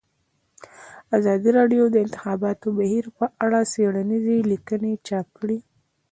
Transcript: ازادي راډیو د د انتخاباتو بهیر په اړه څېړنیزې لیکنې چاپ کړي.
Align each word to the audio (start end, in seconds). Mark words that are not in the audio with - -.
ازادي 1.17 1.49
راډیو 1.59 1.83
د 1.89 1.91
د 1.93 1.95
انتخاباتو 2.05 2.67
بهیر 2.77 3.05
په 3.17 3.25
اړه 3.45 3.59
څېړنیزې 3.73 4.37
لیکنې 4.51 4.91
چاپ 5.07 5.27
کړي. 5.37 5.57